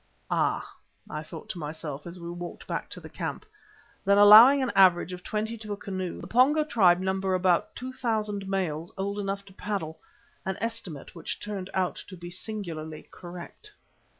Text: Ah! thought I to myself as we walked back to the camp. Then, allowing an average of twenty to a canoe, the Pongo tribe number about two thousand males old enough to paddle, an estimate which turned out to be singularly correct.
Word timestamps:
Ah! 0.31 0.75
thought 1.25 1.51
I 1.51 1.51
to 1.51 1.59
myself 1.59 2.07
as 2.07 2.19
we 2.19 2.27
walked 2.27 2.65
back 2.65 2.89
to 2.89 2.99
the 2.99 3.07
camp. 3.07 3.45
Then, 4.03 4.17
allowing 4.17 4.63
an 4.63 4.71
average 4.75 5.13
of 5.13 5.21
twenty 5.21 5.59
to 5.59 5.73
a 5.73 5.77
canoe, 5.77 6.19
the 6.19 6.25
Pongo 6.25 6.63
tribe 6.63 6.99
number 6.99 7.35
about 7.35 7.75
two 7.75 7.93
thousand 7.93 8.47
males 8.49 8.91
old 8.97 9.19
enough 9.19 9.45
to 9.45 9.53
paddle, 9.53 9.99
an 10.43 10.57
estimate 10.59 11.13
which 11.13 11.39
turned 11.39 11.69
out 11.75 11.97
to 12.07 12.17
be 12.17 12.31
singularly 12.31 13.09
correct. 13.11 13.73